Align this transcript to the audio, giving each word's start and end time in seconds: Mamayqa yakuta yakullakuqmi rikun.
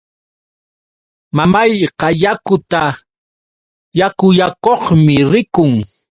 Mamayqa 1.37 2.07
yakuta 2.23 2.83
yakullakuqmi 3.99 5.15
rikun. 5.31 5.71